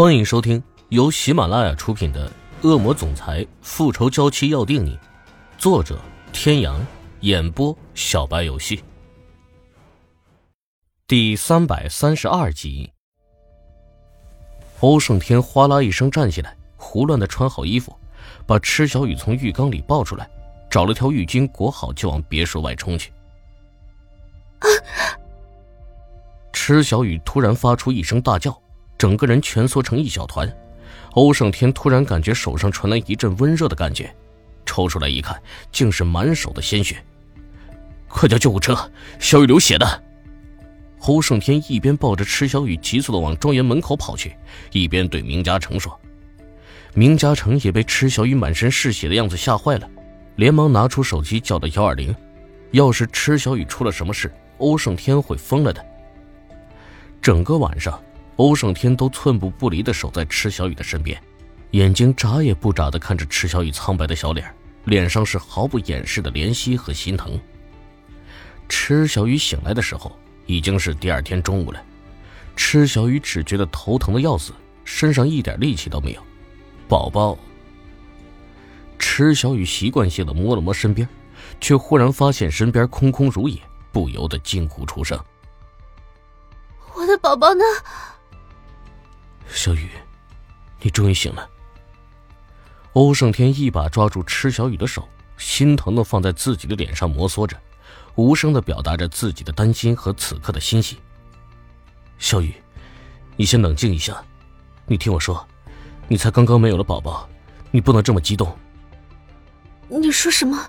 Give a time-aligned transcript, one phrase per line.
[0.00, 2.26] 欢迎收听由喜马拉雅出品的
[2.62, 4.96] 《恶魔总裁复仇娇妻要定你》，
[5.58, 6.00] 作者：
[6.32, 6.80] 天阳，
[7.20, 8.82] 演播：小白游戏。
[11.06, 12.90] 第三百三十二集，
[14.80, 17.94] 欧胜天哗啦一声站起来，胡乱的穿好衣服，
[18.46, 20.26] 把池小雨从浴缸里抱出来，
[20.70, 23.12] 找了条浴巾裹好，就往别墅外冲去。
[24.60, 24.64] 啊！
[26.54, 28.58] 池小雨突然发出一声大叫。
[29.00, 30.46] 整个人蜷缩成一小团，
[31.12, 34.14] 欧胜天突然感觉手上传来一阵温热的感觉，
[34.66, 35.40] 抽出来一看，
[35.72, 37.02] 竟是满手的鲜血。
[38.08, 38.76] 快叫救护车！
[39.18, 40.02] 小雨流血的。
[41.06, 44.36] 欧胜天一边抱着池小雨急速的往庄园门口跑去，
[44.70, 45.98] 一边对明嘉诚说
[46.92, 49.88] ：“明嘉诚也被池小雨满身是血的样子吓坏了，
[50.36, 52.14] 连忙拿出手机叫到幺二零。
[52.72, 55.82] 要是池小雨出了什么事，欧胜天会疯了的。
[57.22, 57.98] 整个晚上。”
[58.40, 61.22] 欧胜天都寸步不离的守在池小雨的身边，
[61.72, 64.50] 眼睛眨也不眨的看着池小雨苍白的小脸，
[64.86, 67.38] 脸上是毫不掩饰的怜惜和心疼。
[68.66, 71.84] 池小雨醒来的时候已经是第二天中午了，
[72.56, 76.22] 池小雨只觉得头疼的要死，身上一点力气都没有。
[76.88, 77.36] 宝宝，
[78.98, 81.06] 池小雨习惯性的摸了摸身边，
[81.60, 83.60] 却忽然发现身边空空如也，
[83.92, 85.22] 不由得惊呼出声
[86.96, 87.62] ：“我的宝宝呢？”
[89.52, 89.90] 小雨，
[90.80, 91.48] 你终于醒了。
[92.94, 97.56] 欧胜天一把抓住池小雨的手，心疼的放在自己的脸上摩挲着，
[98.14, 100.98] 无声的表达着自己的担心和此刻的欣喜。
[102.18, 102.54] 小雨，
[103.36, 104.22] 你先冷静一下，
[104.86, 105.46] 你听我说，
[106.08, 107.28] 你才刚刚没有了宝宝，
[107.70, 108.56] 你不能这么激动。
[109.88, 110.66] 你说什么？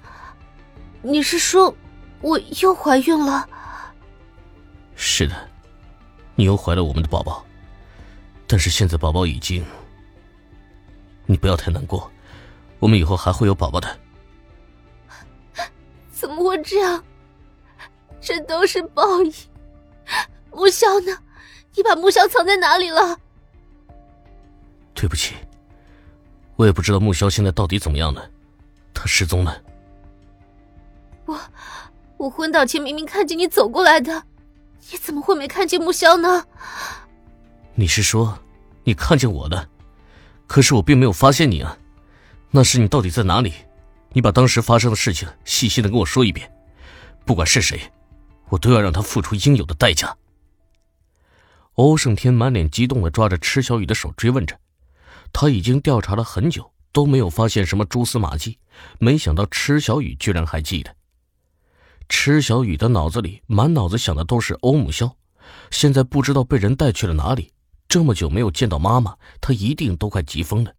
[1.02, 1.74] 你是说
[2.20, 3.48] 我又怀孕了？
[4.96, 5.50] 是的，
[6.36, 7.46] 你又怀了我们的宝宝。
[8.52, 9.64] 但是现在宝宝已经，
[11.26, 12.12] 你不要太难过，
[12.80, 13.98] 我们以后还会有宝宝的。
[16.12, 17.02] 怎么会这样？
[18.20, 19.34] 这都是报应。
[20.52, 21.18] 木萧呢？
[21.74, 23.18] 你把木萧藏在哪里了？
[24.94, 25.34] 对不起，
[26.58, 28.30] 我也不知道木萧现在到底怎么样了，
[28.94, 29.62] 他失踪了。
[31.26, 31.40] 我，
[32.18, 34.22] 我昏倒前明明看见你走过来的，
[34.92, 36.46] 你怎么会没看见木萧呢？
[37.74, 38.38] 你是说，
[38.84, 39.70] 你看见我了，
[40.48, 41.78] 可是我并没有发现你啊！
[42.50, 43.54] 那时你到底在哪里？
[44.14, 46.52] 你把当时发生的事情细细的跟我说一遍，
[47.26, 47.80] 不管是谁，
[48.50, 50.16] 我都要让他付出应有的代价。
[51.76, 54.60] 欧胜天满脸激动的抓着池小雨的手追问着，
[55.32, 58.60] 他已经调查了很久，都没有发现什么蛛丝马迹，
[59.00, 60.94] 没想到池小雨居然还记得。
[62.10, 65.16] 池小雨的脑子里满脑子想的都是欧木萧，
[65.70, 67.54] 现在不知道被人带去了哪里。
[67.92, 70.76] 这么久没有见到妈妈，她一定都快急疯了。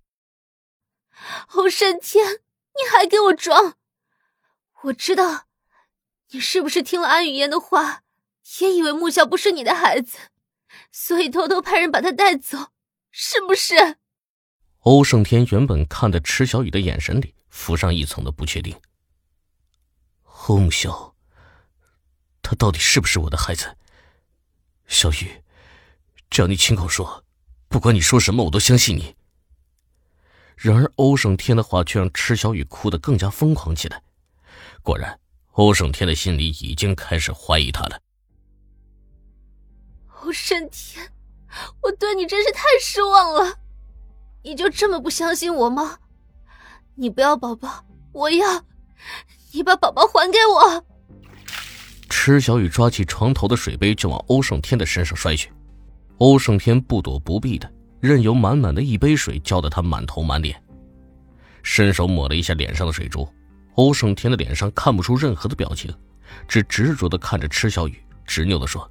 [1.48, 3.76] 欧胜天，你还给我装！
[4.84, 5.46] 我知道，
[6.30, 8.04] 你是不是听了安语嫣的话，
[8.60, 10.16] 也以为木萧不是你的孩子，
[10.90, 12.72] 所以偷偷派人把他带走，
[13.10, 13.98] 是不是？
[14.78, 18.80] 欧胜天原本看的池小雨的眼神里浮上一层的不确定。
[20.46, 21.14] 欧木萧，
[22.40, 23.76] 他到底是不是我的孩子？
[24.86, 25.41] 小雨。
[26.32, 27.22] 只要你亲口说，
[27.68, 29.14] 不管你说什么，我都相信你。
[30.56, 34.02] 然而，欧胜天的话却让池小雨哭得更加疯狂起来。
[34.80, 35.20] 果然，
[35.50, 38.00] 欧胜天的心里已经开始怀疑他了。
[40.22, 41.12] 欧胜天，
[41.82, 43.58] 我对你真是太失望了！
[44.42, 45.98] 你就这么不相信我吗？
[46.94, 48.64] 你不要宝宝，我要！
[49.52, 50.86] 你把宝宝还给我！
[52.08, 55.52] 池小雨抓起床头的水杯就往欧胜天的身上摔去。
[56.22, 57.68] 欧胜天不躲不避的，
[57.98, 60.56] 任由满满的一杯水浇得他满头满脸，
[61.64, 63.28] 伸手抹了一下脸上的水珠。
[63.74, 65.92] 欧胜天的脸上看不出任何的表情，
[66.46, 68.88] 只执着的看着池小雨，执拗的说：“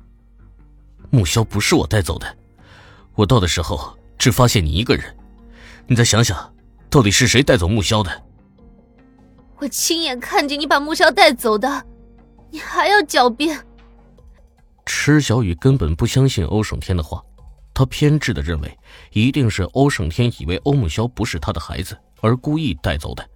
[1.10, 2.28] 木萧不是我带走的，
[3.16, 5.06] 我到的时候只发现你一个人。
[5.88, 6.54] 你再想想，
[6.90, 8.12] 到底是谁带走木萧的？”
[9.56, 11.86] 我亲眼看见你把木萧带走的，
[12.50, 13.58] 你还要狡辩？
[14.94, 17.24] 池小雨根本不相信欧胜天的话，
[17.74, 18.78] 他偏执的认为
[19.14, 23.28] 一定是欧胜天以为欧木萧不是他的孩子而故意带走的。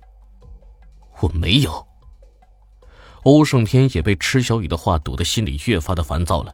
[1.21, 1.87] 我没有。
[3.23, 6.53] 欧胜天也被池小雨的话堵得心里越发的烦躁了，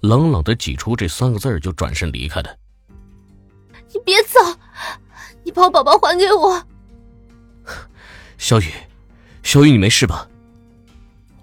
[0.00, 2.54] 冷冷的挤出这三个字就转身离开了。
[3.94, 4.40] 你别走，
[5.44, 6.60] 你把我宝宝还给我。
[8.36, 8.72] 小雨，
[9.44, 10.28] 小雨，你没事吧？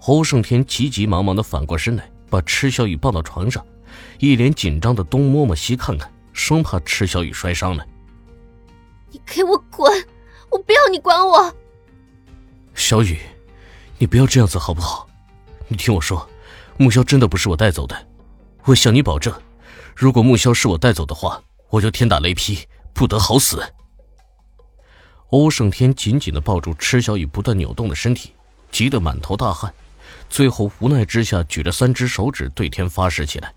[0.06, 2.09] 欧胜天急急忙忙的反过身来。
[2.30, 3.62] 把池小雨抱到床上，
[4.20, 7.84] 一脸紧张的东摸摸西看看，生怕池小雨摔伤了。
[9.10, 9.92] 你给我滚！
[10.50, 11.54] 我不要你管我。
[12.74, 13.18] 小雨，
[13.98, 15.08] 你不要这样子好不好？
[15.66, 16.28] 你听我说，
[16.76, 18.06] 木萧真的不是我带走的，
[18.64, 19.34] 我向你保证，
[19.94, 22.58] 如果木萧是我带走的话，我就天打雷劈，
[22.92, 23.62] 不得好死。
[25.30, 28.32] 欧胜天紧紧的抱住池小雨不断扭动的身体，
[28.72, 29.72] 急得满头大汗，
[30.30, 33.52] 最后无奈之下举着三只手指对天发誓起来。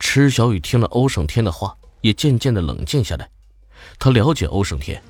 [0.00, 3.30] 池小雨听了欧胜天的话，也渐渐的冷静下来。
[3.98, 5.00] 他了解欧胜天，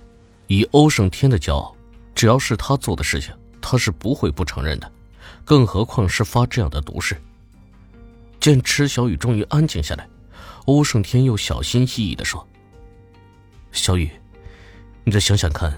[0.47, 1.75] 以欧胜天的骄傲，
[2.15, 4.93] 只要是他做的事情，他是不会不承认的，
[5.45, 7.17] 更何况是发这样的毒誓。
[8.39, 10.07] 见池小雨终于安静下来，
[10.67, 12.47] 欧胜天又小心翼翼的说
[13.73, 14.11] ：“小雨。”
[15.05, 15.73] 你再想想看，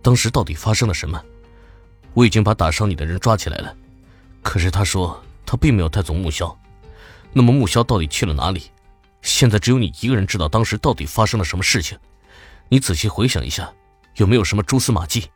[0.00, 1.20] 当时到底发生了什么？
[2.12, 3.76] 我已经把打伤你的人抓起来了，
[4.44, 6.56] 可是他说他并没有带走木萧。
[7.32, 8.70] 那么木萧到底去了哪里？
[9.22, 11.98] 现在只有你一个人知道当时到底发生了什么事情。
[12.68, 13.74] 你仔细回想一下，
[14.16, 15.30] 有没有什么蛛丝马迹？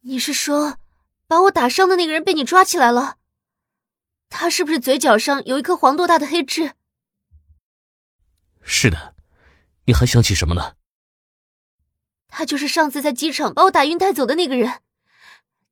[0.00, 0.76] 你是说，
[1.26, 3.16] 把我打伤的那个人被你抓起来了？
[4.28, 6.72] 他是不是嘴角上有一颗黄豆大的黑痣？
[8.62, 9.14] 是的，
[9.86, 10.76] 你还想起什么了？
[12.28, 14.82] 他就是上次在机场把我打晕带走的那个人，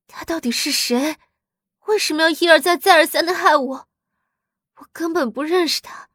[0.06, 1.16] 他到底是谁？
[1.86, 3.88] 为什么要一而再、再而三的害我？
[4.76, 6.08] 我根本不认识他，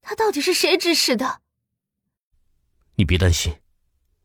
[0.00, 1.40] 他到底是谁指使的？
[2.96, 3.56] 你别担心，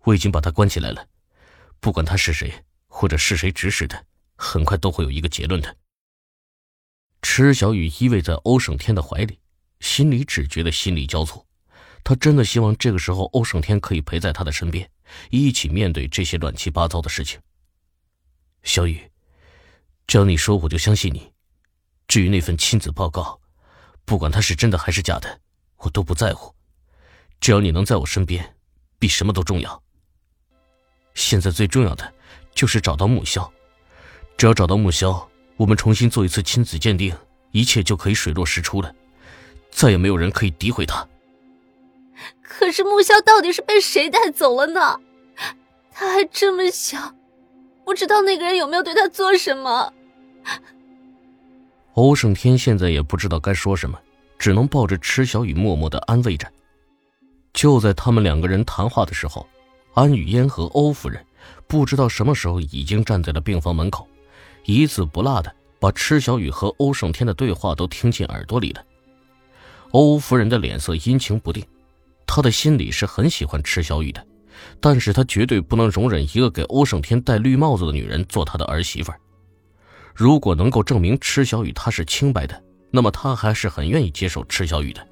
[0.04, 1.08] 我已经把他关起来了。
[1.80, 4.06] 不管他是谁，或者是谁指使的，
[4.36, 5.78] 很快都会有一个结论的。
[7.22, 9.40] 池小雨依偎在欧胜天的怀里，
[9.80, 11.46] 心里只觉得心力交瘁。
[12.04, 14.90] 他真的希望这个时候欧胜天可以陪在他的身边。
[15.30, 17.40] 一起面对这些乱七八糟的事情。
[18.64, 19.11] 小雨，
[20.12, 21.32] 只要你说，我就相信你。
[22.06, 23.40] 至于那份亲子报告，
[24.04, 25.40] 不管它是真的还是假的，
[25.78, 26.54] 我都不在乎。
[27.40, 28.58] 只要你能在我身边，
[29.00, 29.82] 比什么都重要。
[31.14, 32.14] 现在最重要的
[32.54, 33.50] 就是找到木萧。
[34.38, 37.16] 只要找到木萧，我们重新做一次亲子鉴定，
[37.52, 38.94] 一切就可以水落石出了，
[39.70, 41.08] 再也没有人可以诋毁他。
[42.44, 45.00] 可是木萧到底是被谁带走了呢？
[45.90, 47.16] 他还这么小，
[47.86, 49.94] 不知道那个人有没有对他做什么。
[51.94, 54.00] 欧胜天现在也不知道该说什么，
[54.40, 56.48] 只能抱着池小雨默默的安慰着。
[57.54, 59.46] 就在他们两个人谈话的时候，
[59.94, 61.24] 安雨嫣和欧夫人
[61.68, 64.08] 不知道什么时候已经站在了病房门口，
[64.66, 68.84] 一字不落的把池小雨和欧胜天的对话都听进耳朵里了。
[69.92, 71.66] 欧夫人的脸色阴晴不定。
[72.26, 74.26] 他的心里是很喜欢池小雨的，
[74.80, 79.20] 但是他绝对不能容忍一个给欧胜天戴绿帽子的女人做他的儿媳妇儿。
[80.14, 85.06] 如果能够证明池小雨她是清白的，那么他还是很愿意接受池小雨的。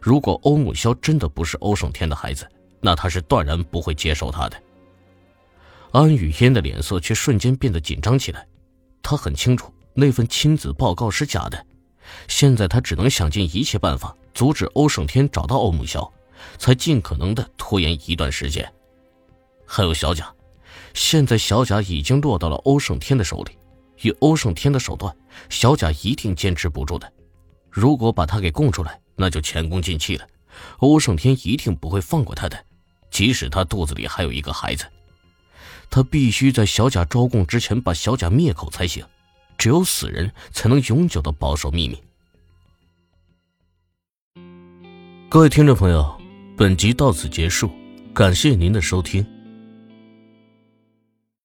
[0.00, 2.48] 如果欧木萧真的不是欧胜天的孩子，
[2.80, 4.62] 那他是断然不会接受他的。
[5.92, 8.46] 安雨嫣的脸色却瞬间变得紧张起来，
[9.02, 11.66] 她很清楚那份亲子报告是假的，
[12.28, 16.12] 现在她只能想尽一切办法阻止欧胜天找到欧木萧。
[16.56, 18.72] 才尽可能的拖延一段时间。
[19.66, 20.32] 还有小贾，
[20.94, 23.57] 现在小贾已经落到了欧胜天的手里，
[24.02, 25.14] 以欧胜天的手段，
[25.48, 27.12] 小贾一定坚持不住的。
[27.70, 30.26] 如果把他给供出来，那就前功尽弃了。
[30.78, 32.64] 欧胜天一定不会放过他的，
[33.10, 34.84] 即使他肚子里还有一个孩子，
[35.90, 39.04] 他必须在小贾招供之前把小贾灭口才行。
[39.56, 42.00] 只有死人才能永久的保守秘密。
[45.28, 46.16] 各位听众朋友。
[46.56, 47.70] 本集到此结束，
[48.12, 49.24] 感谢您的收听。